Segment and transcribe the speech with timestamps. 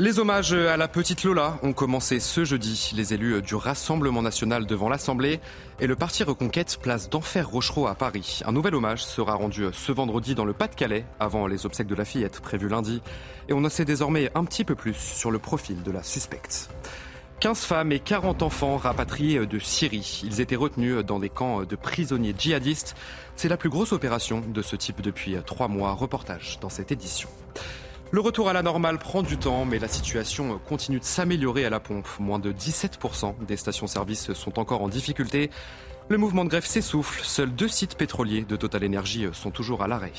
[0.00, 2.92] Les hommages à la petite Lola ont commencé ce jeudi.
[2.94, 5.40] Les élus du Rassemblement national devant l'Assemblée
[5.80, 8.42] et le parti Reconquête place d'Enfer Rochereau à Paris.
[8.44, 12.04] Un nouvel hommage sera rendu ce vendredi dans le Pas-de-Calais avant les obsèques de la
[12.04, 13.02] fillette prévues lundi.
[13.48, 16.70] Et on en sait désormais un petit peu plus sur le profil de la suspecte.
[17.40, 20.22] 15 femmes et 40 enfants rapatriés de Syrie.
[20.22, 22.94] Ils étaient retenus dans des camps de prisonniers djihadistes.
[23.34, 25.90] C'est la plus grosse opération de ce type depuis trois mois.
[25.90, 27.28] Reportage dans cette édition.
[28.10, 31.70] Le retour à la normale prend du temps, mais la situation continue de s'améliorer à
[31.70, 32.08] la pompe.
[32.18, 35.50] Moins de 17% des stations-service sont encore en difficulté.
[36.08, 37.20] Le mouvement de grève s'essouffle.
[37.22, 40.14] Seuls deux sites pétroliers de Total Energy sont toujours à l'arrêt.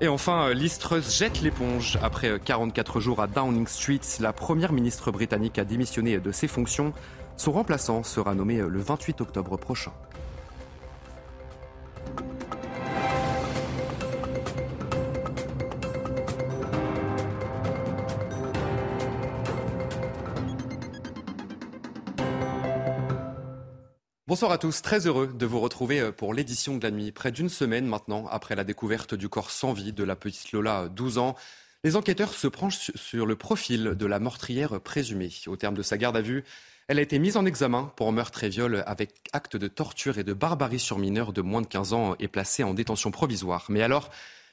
[0.00, 2.00] Et enfin, Listreuse jette l'éponge.
[2.02, 6.92] Après 44 jours à Downing Street, la première ministre britannique a démissionné de ses fonctions.
[7.36, 9.92] Son remplaçant sera nommé le 28 octobre prochain.
[24.28, 27.12] Bonsoir à tous, très heureux de vous retrouver euh, pour l'édition de la nuit.
[27.12, 30.90] Près d'une semaine maintenant, après la découverte du corps sans vie de la petite Lola,
[30.94, 31.34] 12 ans,
[31.82, 35.30] les enquêteurs se penchent sur le profil de la meurtrière présumée.
[35.46, 36.44] Au terme de sa garde à vue,
[36.88, 40.24] elle a été mise en examen pour meurtre et viol avec acte de torture et
[40.24, 43.64] de barbarie sur mineurs de moins de 15 ans et placée en détention provisoire.
[43.70, 44.10] Mais alors,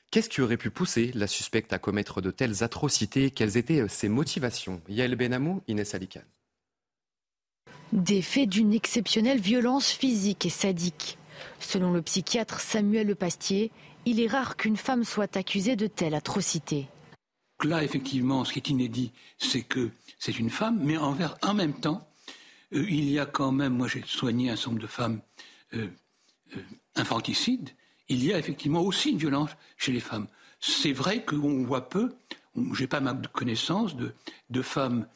[0.10, 3.30] qu'est-ce qui aurait pu pousser la suspecte à commettre de telles atrocités?
[3.30, 4.82] Quelles étaient euh, ses motivations?
[4.88, 6.24] Yael Benamou, Inès Alicane.
[7.94, 11.18] Des faits d'une exceptionnelle violence physique et sadique.
[11.60, 13.72] Selon le psychiatre Samuel Lepastier,
[14.06, 16.88] il est rare qu'une femme soit accusée de telle atrocité.
[17.64, 21.74] Là, effectivement, ce qui est inédit, c'est que c'est une femme, mais envers, en même
[21.74, 22.08] temps,
[22.74, 25.22] euh, il y a quand même, moi j'ai soigné un certain nombre de femmes
[25.74, 25.88] euh,
[26.56, 26.62] euh,
[26.96, 27.70] infanticides,
[28.10, 30.28] il y a effectivement aussi une violence chez les femmes.
[30.60, 32.14] C'est vrai qu'on voit peu,
[32.74, 33.02] j'ai pas
[33.34, 34.14] connaissances de,
[34.50, 35.08] de femmes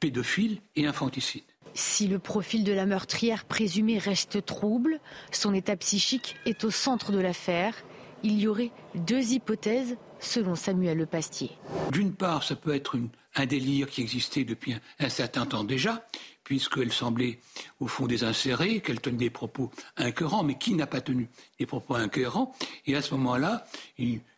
[0.00, 1.44] pédophiles et infanticides.
[1.76, 4.98] Si le profil de la meurtrière présumée reste trouble,
[5.30, 7.74] son état psychique est au centre de l'affaire.
[8.22, 11.50] Il y aurait deux hypothèses selon Samuel Le Pastier.
[11.92, 12.96] D'une part, ça peut être
[13.34, 16.06] un délire qui existait depuis un, certain temps déjà,
[16.44, 17.40] puisqu'elle semblait
[17.78, 21.28] au fond désinsérée, qu'elle tenait des propos incohérents, mais qui n'a pas tenu
[21.58, 22.54] des propos incohérents
[22.86, 23.66] Et à ce moment-là,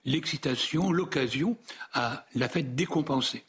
[0.04, 1.56] l'excitation, l'occasion
[1.94, 3.44] l'a fait décompenser.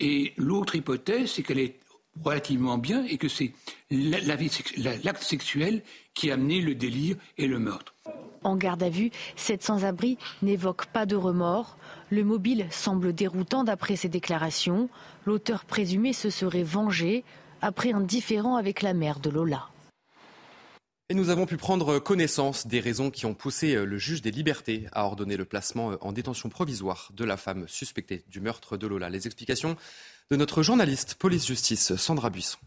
[0.00, 1.76] Et l'autre hypothèse, c'est qu'elle est
[2.24, 3.52] relativement bien et que c'est
[3.90, 5.82] l'acte sexuel
[6.14, 7.94] qui a amené le délire et le meurtre.
[8.42, 11.76] En garde à vue, cette sans-abri n'évoque pas de remords.
[12.10, 14.88] Le mobile semble déroutant d'après ses déclarations.
[15.24, 17.24] L'auteur présumé se serait vengé
[17.60, 19.68] après un différend avec la mère de Lola.
[21.08, 24.88] Et nous avons pu prendre connaissance des raisons qui ont poussé le juge des libertés
[24.90, 29.08] à ordonner le placement en détention provisoire de la femme suspectée du meurtre de Lola.
[29.08, 29.76] Les explications
[30.32, 32.58] de notre journaliste police-justice Sandra Buisson.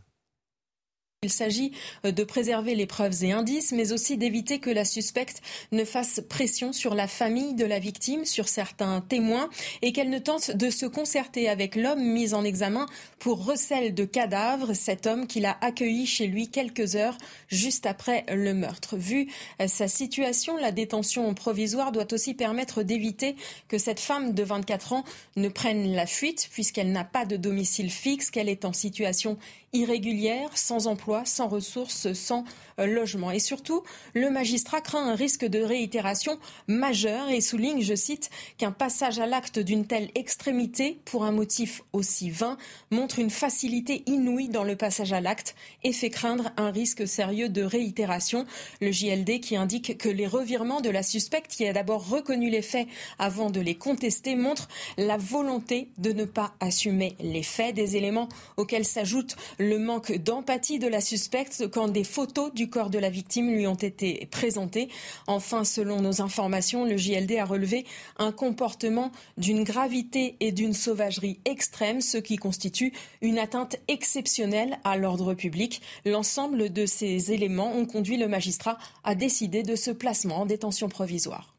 [1.21, 1.73] Il s'agit
[2.05, 5.41] euh, de préserver les preuves et indices, mais aussi d'éviter que la suspecte
[5.73, 9.49] ne fasse pression sur la famille de la victime, sur certains témoins,
[9.81, 12.85] et qu'elle ne tente de se concerter avec l'homme mis en examen
[13.19, 17.17] pour recel de cadavres, cet homme qu'il a accueilli chez lui quelques heures
[17.49, 18.95] juste après le meurtre.
[18.95, 19.27] Vu
[19.61, 23.35] euh, sa situation, la détention provisoire doit aussi permettre d'éviter
[23.67, 25.03] que cette femme de 24 ans
[25.35, 29.37] ne prenne la fuite, puisqu'elle n'a pas de domicile fixe, qu'elle est en situation
[29.73, 32.43] irrégulière, sans emploi, sans ressources, sans
[32.79, 33.31] euh, logement.
[33.31, 38.71] Et surtout, le magistrat craint un risque de réitération majeur et souligne, je cite, qu'un
[38.71, 42.57] passage à l'acte d'une telle extrémité pour un motif aussi vain
[42.91, 47.49] montre une facilité inouïe dans le passage à l'acte et fait craindre un risque sérieux
[47.49, 48.45] de réitération.
[48.81, 52.61] Le JLD qui indique que les revirements de la suspecte qui a d'abord reconnu les
[52.61, 52.87] faits
[53.17, 58.29] avant de les contester montrent la volonté de ne pas assumer les faits, des éléments
[58.57, 63.09] auxquels s'ajoute le manque d'empathie de la suspecte quand des photos du corps de la
[63.09, 64.89] victime lui ont été présentées.
[65.27, 67.85] Enfin, selon nos informations, le JLD a relevé
[68.17, 74.97] un comportement d'une gravité et d'une sauvagerie extrême, ce qui constitue une atteinte exceptionnelle à
[74.97, 75.81] l'ordre public.
[76.05, 80.87] L'ensemble de ces éléments ont conduit le magistrat à décider de ce placement en détention
[80.87, 81.58] provisoire.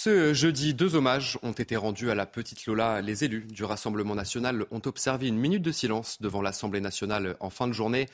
[0.00, 3.00] Ce jeudi, deux hommages ont été rendus à la petite Lola.
[3.00, 7.50] Les élus du Rassemblement national ont observé une minute de silence devant l'Assemblée nationale en
[7.50, 8.06] fin de journée.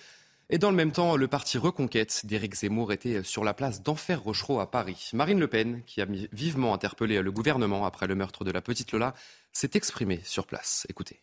[0.48, 4.22] Et dans le même temps, le parti Reconquête d'Éric Zemmour était sur la place d'Enfer
[4.22, 5.10] Rochereau à Paris.
[5.12, 8.92] Marine Le Pen, qui a vivement interpellé le gouvernement après le meurtre de la petite
[8.92, 9.12] Lola,
[9.52, 10.86] s'est exprimée sur place.
[10.88, 11.20] Écoutez.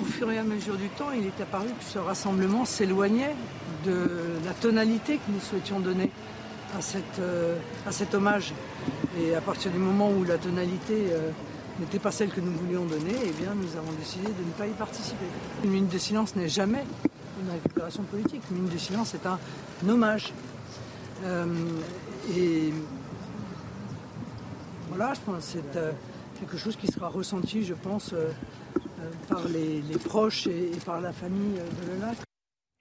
[0.00, 3.34] Au fur et à mesure du temps, il est apparu que ce rassemblement s'éloignait
[3.84, 4.08] de
[4.44, 6.12] la tonalité que nous souhaitions donner
[6.76, 8.52] à, cette, euh, à cet hommage.
[9.18, 11.30] Et à partir du moment où la tonalité euh,
[11.80, 14.52] n'était pas celle que nous voulions donner, et eh bien nous avons décidé de ne
[14.56, 15.24] pas y participer.
[15.64, 16.84] Une minute de silence n'est jamais
[17.42, 18.42] une récupération politique.
[18.50, 19.38] Une minute de silence est un
[19.88, 20.32] hommage.
[21.24, 21.46] Euh,
[22.36, 22.72] et
[24.88, 28.14] voilà, je pense que c'est quelque chose qui sera ressenti, je pense,
[29.28, 32.25] par les, proches et, par la famille de Lola.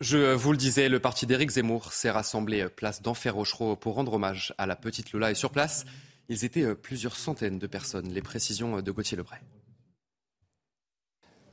[0.02, 4.14] Je vous le disais, le parti d'Éric Zemmour s'est rassemblé place d'Enfer Rochereau pour rendre
[4.14, 5.32] hommage à la petite Lola.
[5.32, 5.86] Et sur place,
[6.28, 8.12] ils étaient plusieurs centaines de personnes.
[8.12, 9.40] Les précisions de Gauthier Lebray.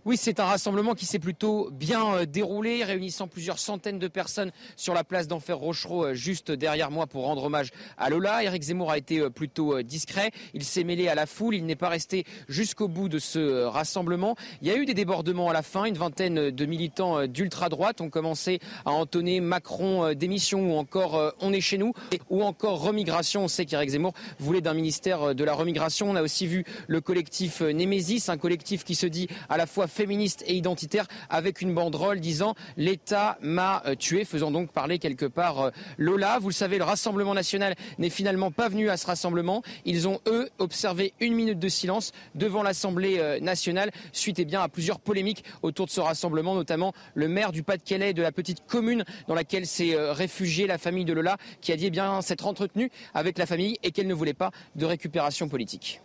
[0.04, 4.50] Oui, c'est un rassemblement qui s'est plutôt bien euh, déroulé, réunissant plusieurs centaines de personnes
[4.74, 8.42] sur la place d'Enfer Rochereau, euh, juste derrière moi, pour rendre hommage à Lola.
[8.42, 10.32] Eric Zemmour a été euh, plutôt discret.
[10.54, 11.54] Il s'est mêlé à la foule.
[11.54, 14.34] Il n'est pas resté jusqu'au bout de ce rassemblement.
[14.60, 15.84] Il y a eu des débordements à la fin.
[15.84, 21.60] Une vingtaine de militants d'ultra-droite ont commencé à entonner Macron démission ou encore on est
[21.60, 21.92] chez nous
[22.28, 23.44] ou encore remigration.
[23.44, 26.10] On sait qu'Eric Zemmour voulait d'un ministère de la remigration.
[26.10, 29.86] On a aussi vu le collectif Némésis, un collectif qui se dit à la fois
[29.92, 35.26] féministe et identitaire avec une banderole disant l'État m'a euh, tué, faisant donc parler quelque
[35.26, 36.38] part euh, Lola.
[36.38, 39.62] Vous le savez, le Rassemblement national n'est finalement pas venu à ce rassemblement.
[39.84, 44.68] Ils ont, eux, observé une minute de silence devant l'Assemblée euh, nationale, suite eh à
[44.68, 49.04] plusieurs polémiques autour de ce rassemblement, notamment le maire du Pas-de-Calais de la petite commune
[49.28, 52.90] dans laquelle s'est réfugiée la famille de Lola, qui a dit eh bien s'être entretenue
[53.14, 56.02] avec la famille et qu'elle ne voulait pas de récupération politique.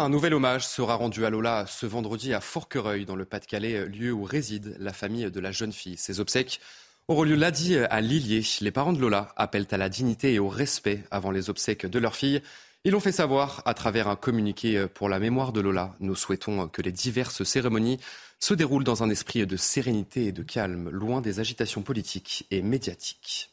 [0.00, 4.12] Un nouvel hommage sera rendu à Lola ce vendredi à Forquereuil, dans le Pas-de-Calais, lieu
[4.12, 5.98] où réside la famille de la jeune fille.
[5.98, 6.58] Ces obsèques
[7.06, 8.42] auront lieu lundi à Lillier.
[8.62, 11.98] Les parents de Lola appellent à la dignité et au respect avant les obsèques de
[11.98, 12.40] leur fille.
[12.84, 15.94] Ils l'ont fait savoir à travers un communiqué pour la mémoire de Lola.
[16.00, 18.00] Nous souhaitons que les diverses cérémonies
[18.38, 22.62] se déroulent dans un esprit de sérénité et de calme, loin des agitations politiques et
[22.62, 23.50] médiatiques.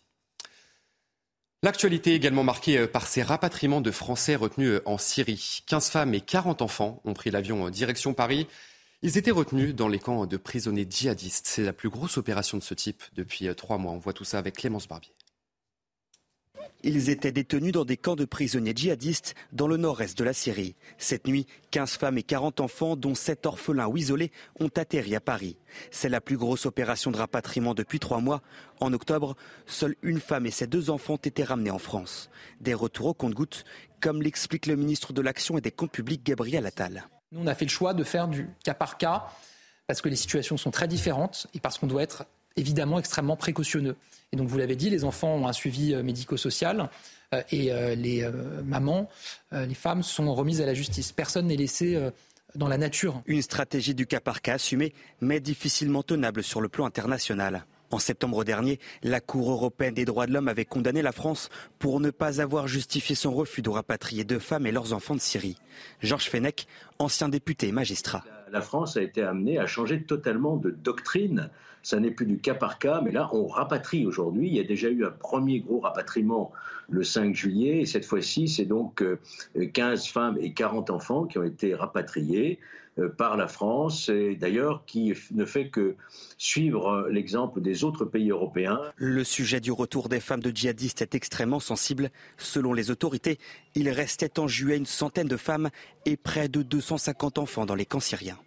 [1.68, 5.64] L'actualité également marquée euh, par ces rapatriements de Français retenus euh, en Syrie.
[5.66, 8.48] 15 femmes et 40 enfants ont pris l'avion en direction Paris.
[9.02, 11.46] Ils étaient retenus dans les camps de prisonniers djihadistes.
[11.46, 13.92] C'est la plus grosse opération de ce type depuis euh, trois mois.
[13.92, 15.12] On voit tout ça avec Clémence Barbier.
[16.84, 20.76] Ils étaient détenus dans des camps de prisonniers djihadistes dans le nord-est de la Syrie.
[20.98, 25.20] Cette nuit, 15 femmes et 40 enfants, dont 7 orphelins ou isolés, ont atterri à
[25.20, 25.58] Paris.
[25.92, 28.42] C'est la plus grosse opération de rapatriement depuis trois mois.
[28.80, 29.36] En octobre,
[29.66, 32.30] seule une femme et ses deux enfants ont été ramenés en France.
[32.62, 33.66] Des retours au compte-gouttes,
[34.00, 37.08] comme l'explique le ministre de l'Action et des Comptes publics, Gabriel Attal.
[37.32, 39.28] Nous, on a fait le choix de faire du cas par cas
[39.88, 42.26] parce que les situations sont très différentes et parce qu'on doit être
[42.58, 43.96] évidemment extrêmement précautionneux.
[44.34, 46.90] Et donc, vous l'avez dit, les enfants ont un suivi euh, médico-social
[47.34, 48.30] euh, et euh, les
[48.66, 49.10] mamans,
[49.52, 51.12] les femmes sont remises à la justice.
[51.12, 51.98] Personne n'est laissé
[52.56, 53.22] dans la nature.
[53.26, 57.66] Une stratégie du cas par cas assumée, mais difficilement tenable sur le plan international.
[57.90, 61.50] En septembre dernier, la Cour européenne des droits de l'homme avait condamné la France
[61.80, 65.22] pour ne pas avoir justifié son refus de rapatrier deux femmes et leurs enfants de
[65.22, 65.58] Syrie.
[66.02, 66.68] Georges Fenech,
[67.00, 68.26] ancien député et magistrat.
[68.52, 71.50] La France a été amenée à changer totalement de doctrine
[71.88, 74.50] ça n'est plus du cas par cas, mais là, on rapatrie aujourd'hui.
[74.50, 76.52] Il y a déjà eu un premier gros rapatriement
[76.90, 79.02] le 5 juillet, et cette fois-ci, c'est donc
[79.74, 82.60] 15 euh, femmes et 40 enfants qui ont été rapatriés
[83.06, 85.96] par la France, et d'ailleurs qui ne fait que
[86.38, 88.80] suivre euh, l'exemple des autres pays européens.
[88.96, 92.10] Le sujet du retour des femmes de djihadistes est extrêmement sensible.
[92.38, 93.38] Selon les autorités,
[93.76, 95.70] il restait en juillet une centaine de femmes
[96.06, 98.40] et près de 250 enfants dans les camps syriens.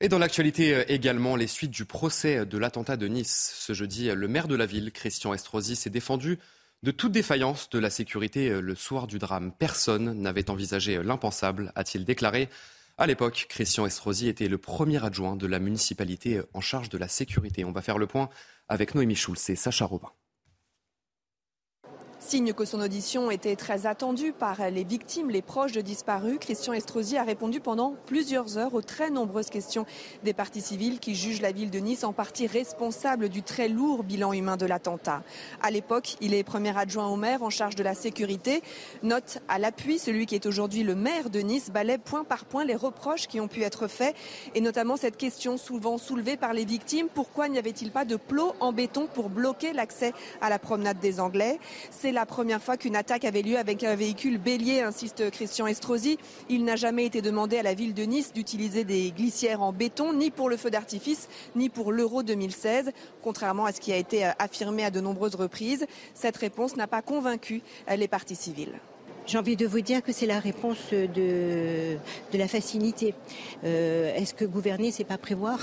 [0.00, 3.54] Et dans l'actualité euh, également, les suites du procès de l'attentat de Nice.
[3.56, 6.38] Ce jeudi, le maire de la ville, Christian Estrosi, s'est défendu
[6.84, 9.52] de toute défaillance de la sécurité euh, le soir du drame.
[9.58, 12.50] Personne n'avait envisagé l'impensable, a-t-il déclaré.
[12.98, 17.08] À l'époque, Christian Estrosi était le premier adjoint de la municipalité en charge de la
[17.08, 17.64] sécurité.
[17.64, 18.28] On va faire le point
[18.68, 20.10] avec Noémie Schulz et Sacha Robin.
[22.26, 26.72] Signe que son audition était très attendue par les victimes, les proches de disparus, Christian
[26.72, 29.84] Estrosi a répondu pendant plusieurs heures aux très nombreuses questions
[30.24, 34.04] des partis civils qui jugent la ville de Nice en partie responsable du très lourd
[34.04, 35.22] bilan humain de l'attentat.
[35.62, 38.62] À l'époque, il est premier adjoint au maire en charge de la sécurité.
[39.02, 42.64] Note à l'appui, celui qui est aujourd'hui le maire de Nice balaie point par point
[42.64, 44.16] les reproches qui ont pu être faits
[44.54, 48.54] et notamment cette question souvent soulevée par les victimes, pourquoi n'y avait-il pas de plot
[48.60, 51.60] en béton pour bloquer l'accès à la promenade des Anglais?
[52.14, 56.16] La première fois qu'une attaque avait lieu avec un véhicule bélier, insiste Christian Estrosi.
[56.48, 60.12] Il n'a jamais été demandé à la ville de Nice d'utiliser des glissières en béton,
[60.12, 64.24] ni pour le feu d'artifice, ni pour l'Euro 2016, contrairement à ce qui a été
[64.38, 65.86] affirmé à de nombreuses reprises.
[66.14, 67.62] Cette réponse n'a pas convaincu
[67.94, 68.80] les partis civils.
[69.26, 71.96] J'ai envie de vous dire que c'est la réponse de,
[72.32, 73.14] de la facilité.
[73.64, 75.58] Euh, est-ce que gouverner, c'est pas prévoir?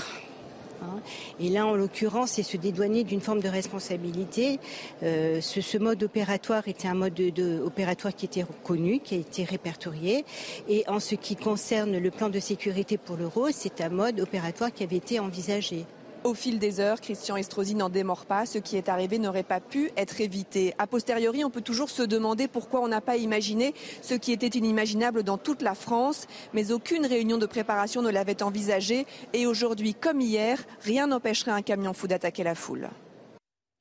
[1.40, 4.58] Et là, en l'occurrence, c'est se dédouaner d'une forme de responsabilité.
[5.02, 9.44] Euh, ce, mode opératoire était un mode de, opératoire qui était reconnu, qui a été
[9.44, 10.24] répertorié.
[10.68, 14.72] Et en ce qui concerne le plan de sécurité pour l'euro, c'est un mode opératoire
[14.72, 15.84] qui avait été envisagé.
[16.24, 18.46] Au fil des heures, Christian Estrosi n'en démord pas.
[18.46, 20.72] Ce qui est arrivé n'aurait pas pu être évité.
[20.78, 24.46] A posteriori, on peut toujours se demander pourquoi on n'a pas imaginé ce qui était
[24.46, 26.28] inimaginable dans toute la France.
[26.54, 29.04] Mais aucune réunion de préparation ne l'avait envisagé.
[29.32, 32.88] Et aujourd'hui, comme hier, rien n'empêcherait un camion fou d'attaquer la foule.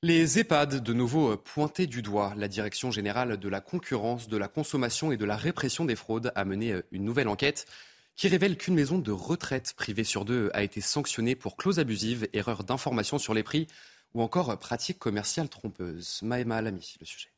[0.02, 4.48] Les EHPAD, de nouveau pointés du doigt, la Direction générale de la concurrence, de la
[4.48, 7.68] consommation et de la répression des fraudes a mené une nouvelle enquête
[8.16, 12.28] qui révèle qu'une maison de retraite privée sur deux a été sanctionnée pour clause abusive,
[12.34, 13.68] erreur d'information sur les prix
[14.14, 16.20] ou encore pratique commerciale trompeuse.
[16.22, 17.30] Maëma Alami, le sujet.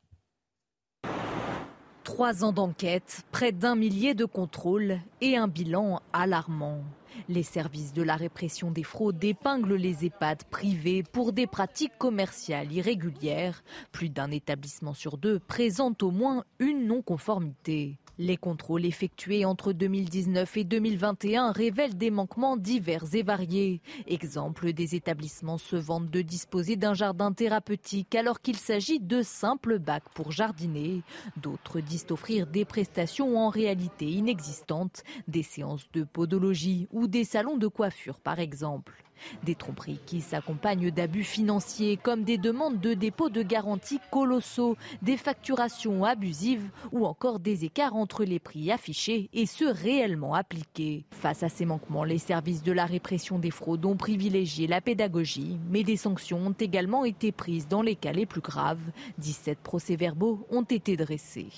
[2.02, 6.84] Trois ans d'enquête, près d'un millier de contrôles et un bilan alarmant.
[7.28, 12.72] Les services de la répression des fraudes épinglent les EHPAD privés pour des pratiques commerciales
[12.72, 13.64] irrégulières.
[13.90, 17.98] Plus d'un établissement sur deux présente au moins une non-conformité.
[18.18, 23.80] Les contrôles effectués entre 2019 et 2021 révèlent des manquements divers et variés.
[24.06, 29.80] Exemple, des établissements se vantent de disposer d'un jardin thérapeutique alors qu'il s'agit de simples
[29.80, 31.02] bacs pour jardiner.
[31.36, 37.56] D'autres disent offrir des prestations en réalité inexistantes, des séances de podologie ou des salons
[37.56, 39.04] de coiffure par exemple.
[39.42, 45.16] Des tromperies qui s'accompagnent d'abus financiers comme des demandes de dépôt de garantie colossaux, des
[45.16, 51.04] facturations abusives ou encore des écarts entre les prix affichés et ceux réellement appliqués.
[51.10, 55.58] Face à ces manquements, les services de la répression des fraudes ont privilégié la pédagogie,
[55.70, 58.90] mais des sanctions ont également été prises dans les cas les plus graves.
[59.18, 61.48] 17 procès-verbaux ont été dressés.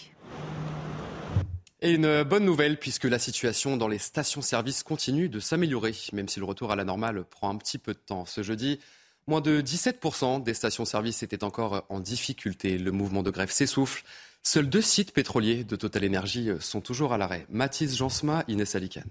[1.83, 6.41] Et une bonne nouvelle puisque la situation dans les stations-service continue de s'améliorer, même si
[6.41, 8.25] le retour à la normale prend un petit peu de temps.
[8.25, 8.81] Ce jeudi,
[9.27, 12.79] moins de 17% des stations-service étaient encore en difficulté.
[12.79, 14.05] Le mouvement de grève s'essouffle.
[14.43, 17.47] Seuls deux sites pétroliers de Total Energy sont toujours à l'arrêt.
[17.51, 19.05] Mathis Jansma, Inès Alican.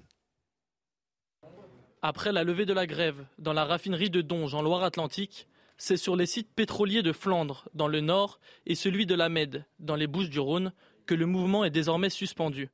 [2.02, 6.16] Après la levée de la grève dans la raffinerie de Donge en Loire-Atlantique, c'est sur
[6.16, 10.08] les sites pétroliers de Flandre, dans le nord, et celui de la Med, dans les
[10.08, 10.72] Bouches-du-Rhône,
[11.06, 12.70] que le mouvement est désormais suspendu.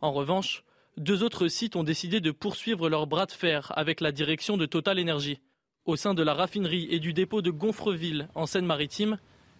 [0.00, 0.64] En revanche,
[0.96, 4.66] deux autres sites ont décidé de poursuivre leur bras de fer avec la direction de
[4.66, 5.40] Total Energy,
[5.84, 9.18] au sein de la raffinerie et du dépôt de Gonfreville en Seine-Maritime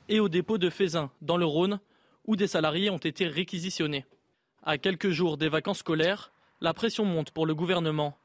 [0.09, 1.81] et au dépôt de Fézin dans le Rhône,
[2.27, 4.05] où des salariés ont été réquisitionnés.
[4.63, 8.19] À quelques jours des vacances scolaires, la pression monte pour le gouvernement.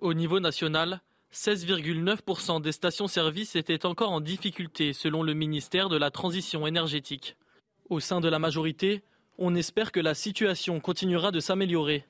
[0.00, 1.00] Au niveau national,
[1.32, 7.36] 16,9% des stations-service étaient encore en difficulté selon le ministère de la Transition énergétique.
[7.90, 9.02] Au sein de la majorité,
[9.36, 12.06] on espère que la situation continuera de s'améliorer.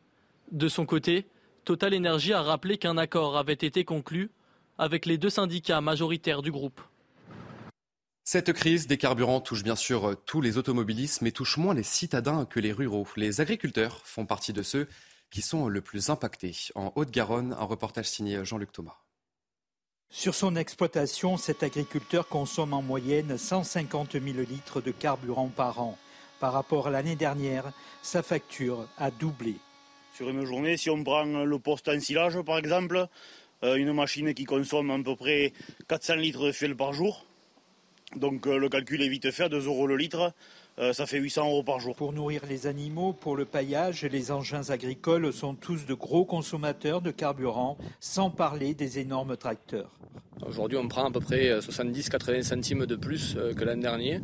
[0.52, 1.26] De son côté,
[1.64, 4.30] Total Energy a rappelé qu'un accord avait été conclu
[4.76, 6.82] avec les deux syndicats majoritaires du groupe.
[8.24, 12.44] Cette crise des carburants touche bien sûr tous les automobilistes, mais touche moins les citadins
[12.44, 13.08] que les ruraux.
[13.16, 14.86] Les agriculteurs font partie de ceux
[15.30, 16.54] qui sont le plus impactés.
[16.74, 18.98] En Haute-Garonne, un reportage signé Jean-Luc Thomas.
[20.12, 25.96] Sur son exploitation, cet agriculteur consomme en moyenne 150 000 litres de carburant par an.
[26.40, 29.54] Par rapport à l'année dernière, sa facture a doublé.
[30.16, 33.06] Sur une journée, si on prend le poste en silage par exemple,
[33.62, 35.52] euh, une machine qui consomme à peu près
[35.88, 37.24] 400 litres de fuel par jour,
[38.16, 40.34] donc euh, le calcul est vite fait, 2 euros le litre,
[40.80, 41.94] euh, ça fait 800 euros par jour.
[41.94, 47.02] Pour nourrir les animaux, pour le paillage, les engins agricoles sont tous de gros consommateurs
[47.02, 49.90] de carburant, sans parler des énormes tracteurs.
[50.46, 54.20] Aujourd'hui, on prend à peu près 70-80 centimes de plus euh, que l'an dernier.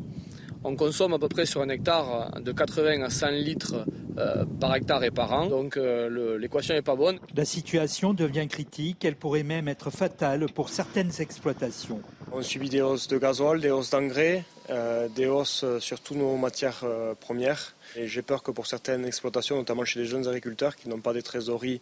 [0.64, 3.84] On consomme à peu près sur un hectare de 80 à 100 litres
[4.16, 7.20] euh, par hectare et par an, donc l'équation n'est pas bonne.
[7.36, 12.00] La situation devient critique, elle pourrait même être fatale pour certaines exploitations.
[12.32, 16.36] On subit des hausses de gasoil, des hausses d'engrais, euh, des hausses sur toutes nos
[16.36, 17.76] matières euh, premières.
[17.94, 21.12] Et j'ai peur que pour certaines exploitations, notamment chez les jeunes agriculteurs qui n'ont pas
[21.12, 21.80] des trésoreries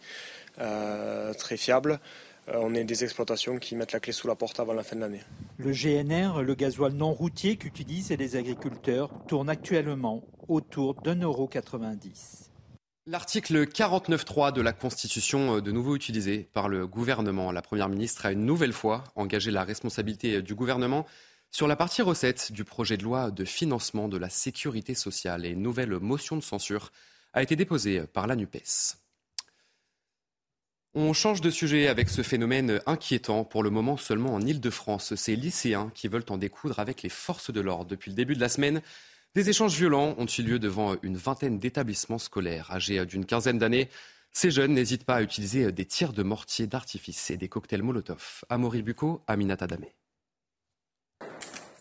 [0.59, 1.99] euh, très fiables,
[2.47, 5.01] on ait des exploitations qui mettent la clé sous la porte avant la fin de
[5.01, 5.23] l'année.
[5.57, 11.49] Le GNR, le gasoil non routier qu'utilisent les agriculteurs, tourne actuellement autour d'un euro.
[13.07, 17.51] L'article 49.3 de la Constitution, de nouveau utilisé par le gouvernement.
[17.51, 21.07] La Première ministre a une nouvelle fois engagé la responsabilité du gouvernement
[21.55, 25.55] sur la partie recette du projet de loi de financement de la sécurité sociale et
[25.55, 26.91] nouvelle motion de censure
[27.31, 28.97] a été déposée par la NUPES.
[30.95, 35.15] On change de sujet avec ce phénomène inquiétant pour le moment seulement en Ile-de-France.
[35.15, 37.85] Ces lycéens qui veulent en découdre avec les forces de l'ordre.
[37.85, 38.81] Depuis le début de la semaine,
[39.33, 43.89] des échanges violents ont eu lieu devant une vingtaine d'établissements scolaires âgés d'une quinzaine d'années.
[44.33, 48.43] Ces jeunes n'hésitent pas à utiliser des tirs de mortier d'artifice et des cocktails Molotov.
[48.49, 49.95] Amaury Bucco, Aminata Damé.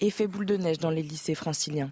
[0.06, 1.90] Effet boule de neige dans les lycées franciliens.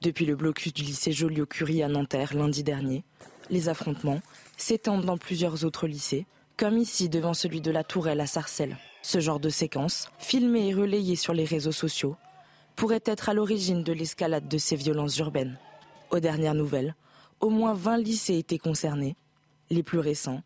[0.00, 3.04] Depuis le blocus du lycée Joliot-Curie à Nanterre lundi dernier,
[3.50, 4.22] les affrontements
[4.56, 6.24] s'étendent dans plusieurs autres lycées,
[6.56, 8.78] comme ici devant celui de la Tourelle à Sarcelles.
[9.02, 12.16] Ce genre de séquence, filmée et relayée sur les réseaux sociaux,
[12.76, 15.58] pourrait être à l'origine de l'escalade de ces violences urbaines.
[16.12, 16.94] Aux dernières nouvelles,
[17.40, 19.16] au moins 20 lycées étaient concernés,
[19.68, 20.40] les plus récents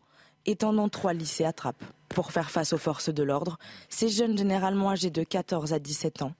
[0.45, 1.81] étant dans trois lycées à Trappes.
[2.09, 3.57] Pour faire face aux forces de l'ordre,
[3.87, 6.33] ces jeunes généralement âgés de 14 à 17 ans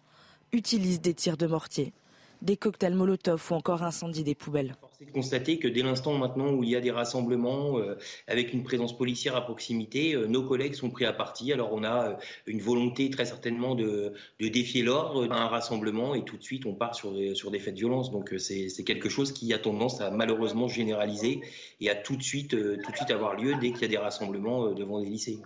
[0.52, 1.94] utilisent des tirs de mortier,
[2.42, 4.76] des cocktails Molotov ou encore incendient des poubelles.
[4.98, 7.98] C'est de constater que dès l'instant maintenant où il y a des rassemblements euh,
[8.28, 11.52] avec une présence policière à proximité, euh, nos collègues sont pris à partie.
[11.52, 12.14] Alors on a euh,
[12.46, 16.74] une volonté très certainement de, de défier l'ordre un rassemblement et tout de suite on
[16.74, 18.12] part sur des, sur des faits de violence.
[18.12, 21.42] Donc c'est quelque chose qui a tendance à malheureusement généraliser
[21.82, 23.98] et à tout de suite, tout de suite avoir lieu dès qu'il y a des
[23.98, 25.40] rassemblements devant des lycées.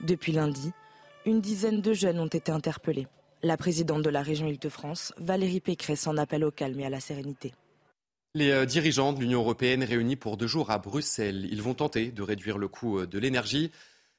[0.00, 0.72] Depuis lundi,
[1.24, 3.06] une dizaine de jeunes ont été interpellés.
[3.42, 7.00] La présidente de la région Île-de-France, Valérie Pécresse, en appelle au calme et à la
[7.00, 7.52] sérénité.
[8.34, 12.10] Les euh, dirigeants de l'Union européenne réunis pour deux jours à Bruxelles, ils vont tenter
[12.10, 13.70] de réduire le coût euh, de l'énergie.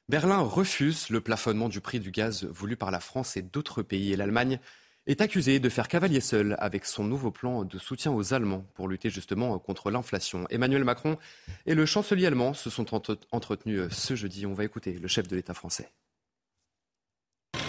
[0.08, 4.12] Berlin refuse le plafonnement du prix du gaz voulu par la France et d'autres pays.
[4.12, 4.60] Et l'Allemagne
[5.08, 8.88] est accusée de faire cavalier seul avec son nouveau plan de soutien aux Allemands pour
[8.88, 10.46] lutter justement contre l'inflation.
[10.48, 11.18] Emmanuel Macron
[11.66, 12.86] et le chancelier allemand se sont
[13.32, 14.46] entretenus euh, ce jeudi.
[14.46, 15.90] On va écouter le chef de l'État français.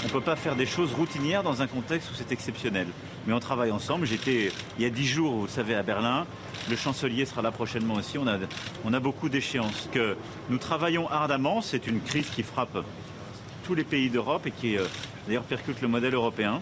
[0.02, 2.88] On ne peut pas faire des choses routinières dans un contexte où c'est exceptionnel.
[3.28, 4.06] Mais on travaille ensemble.
[4.06, 6.26] J'étais il y a dix jours, vous savez, à Berlin.
[6.70, 8.18] Le chancelier sera là prochainement aussi.
[8.18, 8.38] On a,
[8.86, 9.90] on a beaucoup d'échéances.
[9.92, 10.16] Que
[10.50, 11.62] nous travaillons ardemment.
[11.62, 12.84] C'est une crise qui frappe
[13.66, 14.86] tous les pays d'Europe et qui euh,
[15.28, 16.62] d'ailleurs percute le modèle européen.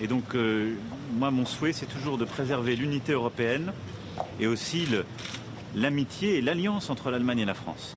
[0.00, 0.74] Et donc, euh,
[1.12, 3.72] moi, mon souhait, c'est toujours de préserver l'unité européenne
[4.40, 4.86] et aussi
[5.74, 7.94] l'amitié et l'alliance entre l'Allemagne et la France.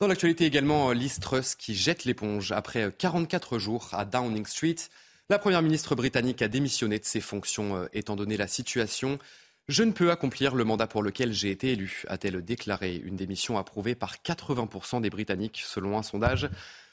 [0.00, 4.76] Dans l'actualité également, Liz Truss qui jette l'éponge après 44 jours à Downing Street.
[5.28, 9.18] La première ministre britannique a démissionné de ses fonctions euh, étant donné la situation.
[9.68, 12.96] Je ne peux accomplir le mandat pour lequel j'ai été élu, a-t-elle déclaré.
[12.96, 16.48] Une démission approuvée par 80% des Britanniques selon un sondage.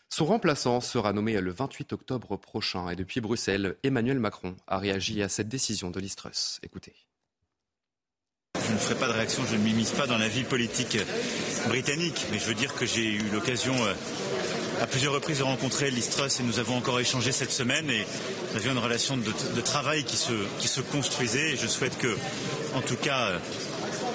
[0.10, 2.90] Son remplaçant sera nommé le 28 octobre prochain.
[2.90, 6.60] Et depuis Bruxelles, Emmanuel Macron a réagi à cette décision de Liz Truss.
[6.62, 7.07] Écoutez.
[8.68, 10.98] Je ne ferai pas de réaction, je ne m'immisce pas dans la vie politique
[11.70, 13.94] britannique, mais je veux dire que j'ai eu l'occasion euh,
[14.82, 18.06] à plusieurs reprises de rencontrer Liz Truss et nous avons encore échangé cette semaine et
[18.52, 22.18] nous avions une relation de, travail qui se, construisait et je souhaite que,
[22.76, 23.38] en tout cas, euh,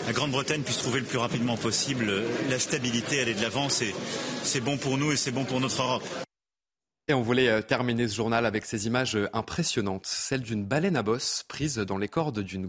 [0.07, 2.13] la Grande-Bretagne puisse trouver le plus rapidement possible
[2.51, 3.69] la stabilité, aller de l'avant.
[3.71, 6.05] C'est bon pour nous et c'est bon pour notre Europe.
[7.09, 10.97] Et on voulait euh, terminer ce journal avec ces images euh, impressionnantes, celle d'une baleine
[10.97, 12.69] à bosse prise dans les cordes d'une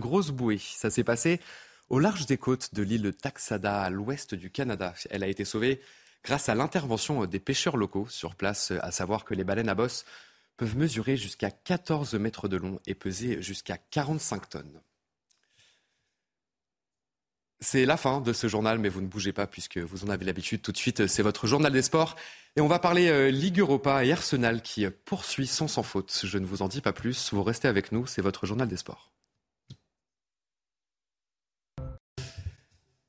[0.00, 0.58] grosse bouée.
[0.58, 1.40] Ça s'est passé
[1.88, 4.94] au large des côtes de l'île Taxada, à l'ouest du Canada.
[5.10, 5.80] Elle a été sauvée
[6.24, 9.76] grâce à l'intervention euh, des pêcheurs locaux sur place, à savoir que les baleines à
[9.76, 10.04] bosse
[10.56, 14.80] peuvent mesurer jusqu'à 14 mètres de long et peser jusqu'à 45 tonnes.
[17.60, 20.24] C'est la fin de ce journal, mais vous ne bougez pas puisque vous en avez
[20.24, 20.62] l'habitude.
[20.62, 22.14] Tout de suite, c'est votre journal des sports.
[22.54, 26.20] Et on va parler euh, Ligue Europa et Arsenal qui euh, poursuit sans sans faute.
[26.22, 27.32] Je ne vous en dis pas plus.
[27.32, 28.06] Vous restez avec nous.
[28.06, 29.10] C'est votre journal des sports.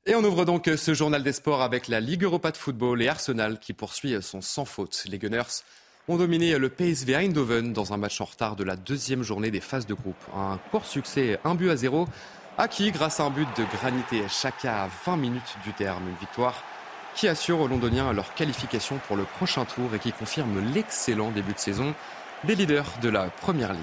[0.08, 3.04] Et on ouvre donc euh, ce journal des sports avec la Ligue Europa de football
[3.04, 5.04] et Arsenal qui poursuit son sans faute.
[5.06, 5.62] Les Gunners
[6.08, 9.62] ont dominé le PSV Eindhoven dans un match en retard de la deuxième journée des
[9.62, 10.18] phases de groupe.
[10.36, 12.08] Un court succès, un but à zéro
[12.60, 16.10] acquis grâce à un but de Granité Chaka à 20 minutes du terme.
[16.10, 16.62] Une victoire
[17.16, 21.54] qui assure aux Londoniens leur qualification pour le prochain tour et qui confirme l'excellent début
[21.54, 21.96] de saison
[22.44, 23.82] des leaders de la Première Ligue.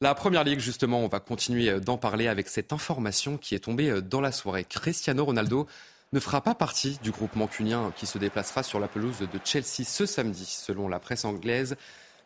[0.00, 4.00] La Première Ligue, justement, on va continuer d'en parler avec cette information qui est tombée
[4.00, 4.64] dans la soirée.
[4.64, 5.66] Cristiano Ronaldo
[6.14, 9.84] ne fera pas partie du groupe mancunien qui se déplacera sur la pelouse de Chelsea
[9.84, 11.76] ce samedi, selon la presse anglaise.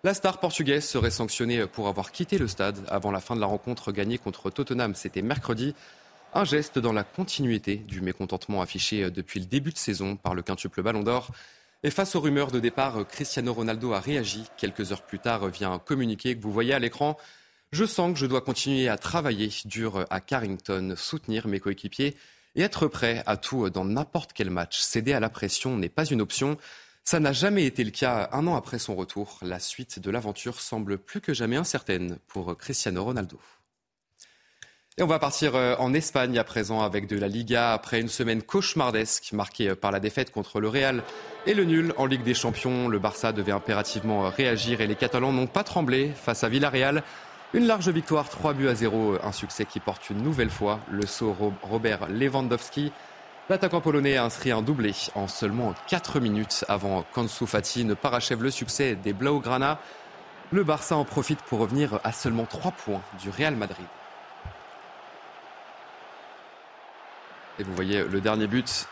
[0.06, 3.48] La star portugaise serait sanctionnée pour avoir quitté le stade avant la fin de la
[3.48, 4.94] rencontre gagnée contre Tottenham.
[4.94, 5.74] C'était mercredi.
[6.32, 10.42] Un geste dans la continuité du mécontentement affiché depuis le début de saison par le
[10.42, 11.32] quintuple Ballon d'Or.
[11.82, 15.70] Et face aux rumeurs de départ, Cristiano Ronaldo a réagi quelques heures plus tard via
[15.70, 17.16] un communiqué que vous voyez à l'écran.
[17.72, 22.14] Je sens que je dois continuer à travailler dur à Carrington, soutenir mes coéquipiers
[22.54, 24.78] et être prêt à tout dans n'importe quel match.
[24.78, 26.58] Céder à la pression n'est pas une option.
[27.08, 29.38] Ça n'a jamais été le cas un an après son retour.
[29.40, 33.38] La suite de l'aventure semble plus que jamais incertaine pour Cristiano Ronaldo.
[34.98, 38.08] Et on va partir euh, en Espagne à présent avec de la Liga après une
[38.08, 41.04] semaine cauchemardesque marquée euh, par la défaite contre le Real
[41.46, 42.88] et le nul en Ligue des Champions.
[42.88, 47.04] Le Barça devait impérativement réagir et les Catalans n'ont pas tremblé face à Villarreal.
[47.54, 51.06] Une large victoire, 3 buts à 0, un succès qui porte une nouvelle fois le
[51.06, 52.90] saut Robert Lewandowski.
[53.48, 58.42] L'attaquant polonais a inscrit un doublé en seulement 4 minutes avant qu'Ansu Fati ne parachève
[58.42, 59.78] le succès des Blaugrana.
[60.50, 63.86] Le Barça en profite pour revenir à seulement 3 points du Real Madrid.
[67.60, 68.88] Et vous voyez le dernier but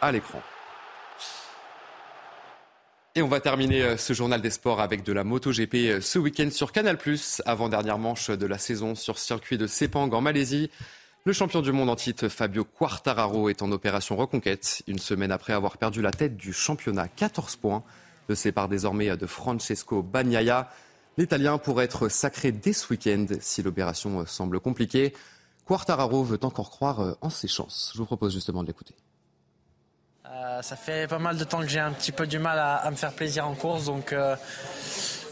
[0.00, 0.40] à l'écran.
[3.14, 6.18] Et on va terminer euh, ce journal des sports avec de la MotoGP euh, ce
[6.18, 6.96] week-end sur Canal+,
[7.44, 10.70] avant-dernière manche de la saison sur circuit de Sepang en Malaisie.
[11.26, 15.52] Le champion du monde en titre Fabio Quartararo est en opération reconquête, une semaine après
[15.52, 17.08] avoir perdu la tête du championnat.
[17.08, 17.82] 14 points
[18.28, 20.70] le sépare désormais de Francesco Bagnaia.
[21.18, 25.12] L'Italien pourrait être sacré dès ce week-end si l'opération semble compliquée.
[25.66, 27.90] Quartararo veut encore croire en ses chances.
[27.92, 28.94] Je vous propose justement de l'écouter.
[30.24, 32.90] Euh, ça fait pas mal de temps que j'ai un petit peu du mal à,
[32.90, 34.36] me faire plaisir en course, donc euh,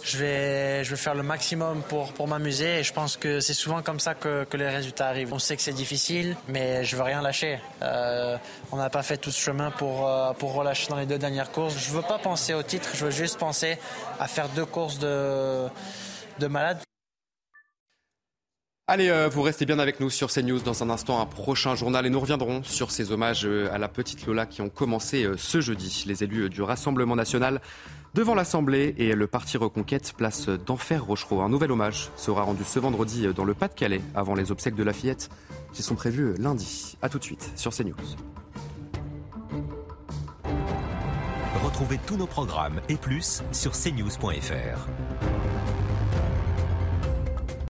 [0.09, 2.81] je, vais, je vais faire le maximum pour, pour m'amuser.
[2.81, 5.33] Et je pense que c'est souvent comme ça que, que, les résultats arrivent.
[5.33, 7.61] On sait que c'est difficile, mais je veux rien lâcher.
[7.83, 8.37] Euh,
[8.73, 11.79] on n'a pas fait tout ce chemin pour, pour relâcher dans les deux dernières courses.
[11.79, 13.79] Je veux pas penser au titre, je veux juste penser
[14.18, 15.66] à faire deux courses de,
[16.38, 16.79] de malade.
[18.90, 20.61] Allez, euh, vous restez bien avec nous sur CNews.
[20.61, 23.87] Dans un instant, un prochain journal et nous reviendrons sur ces hommages euh, à la
[23.87, 26.05] petite Lola qui ont commencé euh, ce jeudi.
[26.07, 27.61] Les élus du Rassemblement national
[28.14, 31.40] devant l'Assemblée et le parti Reconquête place d'Enfer Rochereau.
[31.40, 34.92] Un nouvel hommage sera rendu ce vendredi dans le Pas-de-Calais avant les obsèques de la
[34.92, 35.31] fillette
[35.73, 36.97] qui sont prévues lundi.
[37.03, 37.94] A tout de suite sur CNews.
[41.64, 45.38] Retrouvez tous nos programmes et plus sur cnews.fr.